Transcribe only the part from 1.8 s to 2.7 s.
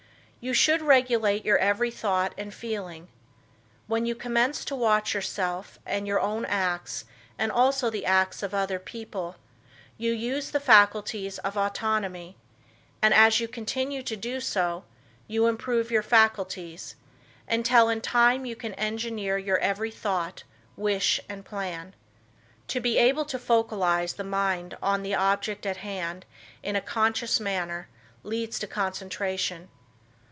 thought and